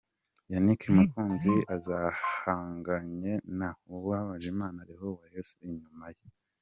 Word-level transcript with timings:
Yannick 0.51 0.81
Mukunzi 0.95 1.53
ahanganye 2.07 3.33
na 3.57 3.69
Uwambajimana 3.93 4.79
Leon 4.87 5.13
wa 5.19 5.25
Rayon 5.31 5.57
inyuma 5.69 6.07
ye. 6.15 6.25